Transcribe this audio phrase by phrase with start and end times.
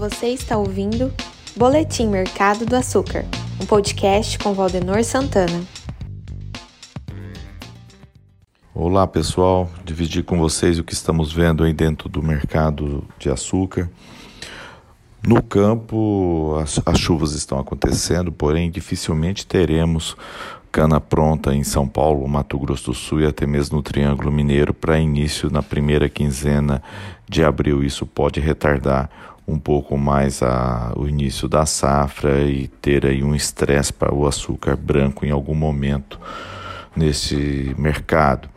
[0.00, 1.12] Você está ouvindo
[1.54, 3.26] Boletim Mercado do Açúcar,
[3.60, 5.62] um podcast com Valdenor Santana.
[8.74, 13.90] Olá pessoal, dividir com vocês o que estamos vendo aí dentro do mercado de açúcar.
[15.22, 20.16] No campo, as, as chuvas estão acontecendo, porém dificilmente teremos
[20.72, 24.72] cana pronta em São Paulo, Mato Grosso do Sul e até mesmo no Triângulo Mineiro
[24.72, 26.82] para início na primeira quinzena
[27.28, 27.82] de abril.
[27.84, 29.10] Isso pode retardar
[29.50, 34.26] um pouco mais a, o início da safra e ter aí um estresse para o
[34.26, 36.18] açúcar branco em algum momento
[36.94, 38.48] nesse mercado.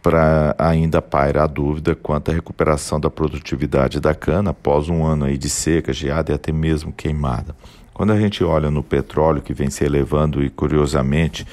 [0.00, 5.24] Para ainda paira a dúvida quanto à recuperação da produtividade da cana após um ano
[5.24, 7.54] aí de seca, geada e até mesmo queimada.
[7.92, 11.44] Quando a gente olha no petróleo que vem se elevando e curiosamente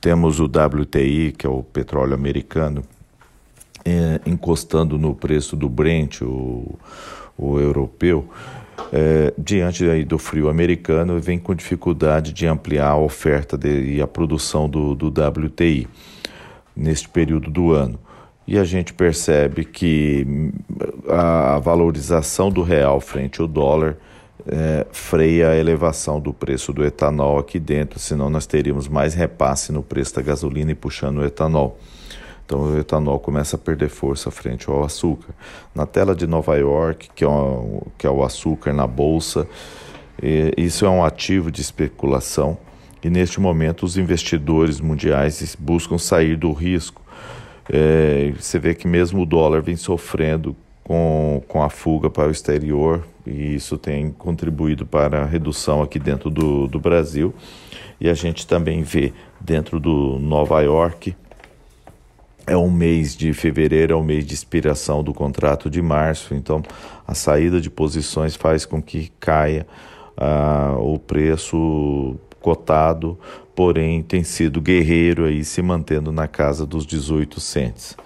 [0.00, 2.82] temos o WTI, que é o petróleo americano,
[3.84, 6.76] é, encostando no preço do Brent, o,
[7.36, 8.28] o europeu,
[8.92, 14.02] é, diante aí do frio americano, vem com dificuldade de ampliar a oferta de, e
[14.02, 15.88] a produção do, do WTI
[16.76, 17.98] neste período do ano.
[18.46, 20.26] E a gente percebe que
[21.08, 23.96] a valorização do real frente ao dólar
[24.46, 29.70] é, freia a elevação do preço do etanol aqui dentro, senão nós teríamos mais repasse
[29.70, 31.78] no preço da gasolina e puxando o etanol.
[32.52, 35.32] Então o etanol começa a perder força frente ao açúcar.
[35.74, 39.48] Na tela de Nova York, que é, o, que é o açúcar na bolsa,
[40.54, 42.58] isso é um ativo de especulação
[43.02, 47.00] e neste momento os investidores mundiais buscam sair do risco.
[47.72, 52.30] É, você vê que mesmo o dólar vem sofrendo com, com a fuga para o
[52.30, 57.32] exterior e isso tem contribuído para a redução aqui dentro do, do Brasil.
[57.98, 61.16] E a gente também vê dentro do Nova York
[62.46, 66.62] é um mês de fevereiro, é um mês de expiração do contrato de março, então
[67.06, 69.66] a saída de posições faz com que caia
[70.16, 73.18] uh, o preço cotado,
[73.54, 77.96] porém tem sido guerreiro aí se mantendo na casa dos 18 cents.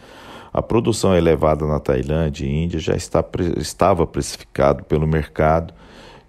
[0.53, 3.25] A produção elevada na Tailândia e Índia já está,
[3.57, 5.75] estava precificado pelo mercado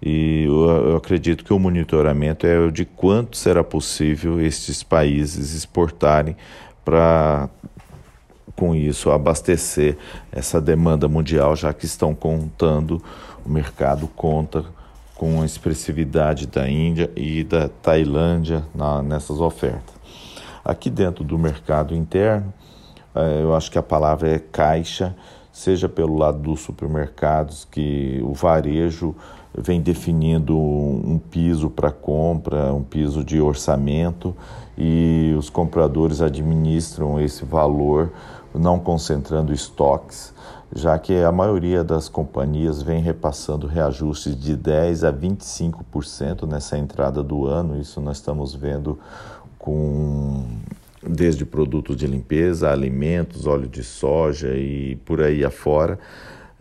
[0.02, 6.36] e eu acredito que o monitoramento é o de quanto será possível estes países exportarem
[6.84, 7.48] para
[8.58, 9.96] com isso abastecer
[10.32, 13.00] essa demanda mundial, já que estão contando,
[13.46, 14.64] o mercado conta
[15.14, 19.94] com a expressividade da Índia e da Tailândia na, nessas ofertas.
[20.64, 22.52] Aqui dentro do mercado interno,
[23.14, 25.14] eh, eu acho que a palavra é caixa,
[25.58, 29.12] seja pelo lado dos supermercados, que o varejo
[29.52, 34.36] vem definindo um piso para compra, um piso de orçamento,
[34.76, 38.12] e os compradores administram esse valor
[38.54, 40.32] não concentrando estoques,
[40.72, 47.20] já que a maioria das companhias vem repassando reajustes de 10 a 25% nessa entrada
[47.20, 47.80] do ano.
[47.80, 48.96] Isso nós estamos vendo
[49.58, 50.44] com
[51.02, 55.98] desde produtos de limpeza, alimentos, óleo de soja e por aí afora.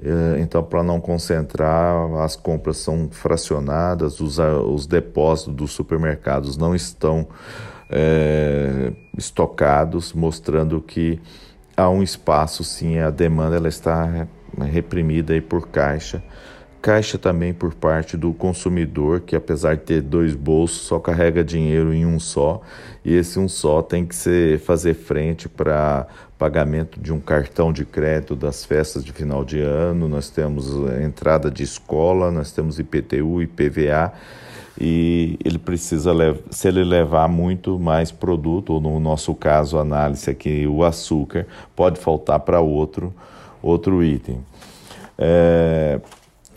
[0.01, 6.75] Eh, então, para não concentrar, as compras são fracionadas, os, os depósitos dos supermercados não
[6.75, 7.27] estão
[7.89, 11.19] é, estocados, mostrando que
[11.75, 14.27] há um espaço, sim, a demanda ela está
[14.59, 16.23] reprimida aí por caixa.
[16.81, 21.93] Caixa também por parte do consumidor, que apesar de ter dois bolsos, só carrega dinheiro
[21.93, 22.61] em um só,
[23.03, 27.83] e esse um só tem que ser, fazer frente para pagamento de um cartão de
[27.83, 30.67] crédito das festas de final de ano, nós temos
[31.01, 34.13] entrada de escola, nós temos IPTU, IPVA,
[34.79, 36.11] e ele precisa,
[36.51, 41.99] se ele levar muito mais produto, ou no nosso caso, análise aqui, o açúcar, pode
[41.99, 43.11] faltar para outro,
[43.61, 44.39] outro item.
[45.17, 45.99] É,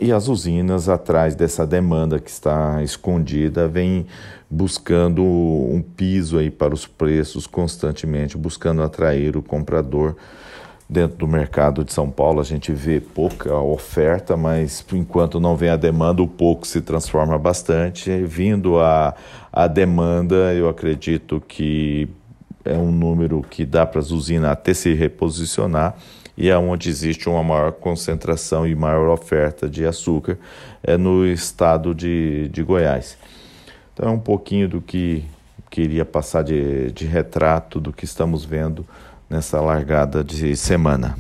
[0.01, 4.07] e as usinas, atrás dessa demanda que está escondida, vêm
[4.51, 10.17] buscando um piso aí para os preços constantemente, buscando atrair o comprador
[10.91, 15.69] dentro do mercado de São Paulo a gente vê pouca oferta, mas enquanto não vem
[15.69, 18.11] a demanda, o pouco se transforma bastante.
[18.25, 19.15] Vindo a,
[19.53, 22.09] a demanda, eu acredito que
[22.65, 25.95] é um número que dá para as usinas até se reposicionar
[26.41, 30.39] e é onde existe uma maior concentração e maior oferta de açúcar
[30.83, 33.19] é no estado de, de Goiás.
[33.93, 35.23] Então é um pouquinho do que
[35.69, 38.87] queria passar de, de retrato do que estamos vendo
[39.29, 41.15] nessa largada de semana.